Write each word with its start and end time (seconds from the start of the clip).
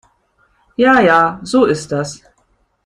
Ja 0.77 0.99
ja, 0.99 1.39
so 1.43 1.65
ist 1.65 1.91
das. 1.91 2.23